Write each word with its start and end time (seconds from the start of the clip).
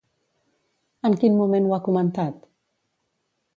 En 1.09 1.17
quin 1.25 1.37
moment 1.43 1.69
ho 1.69 1.77
ha 1.77 1.81
comentat? 1.91 2.43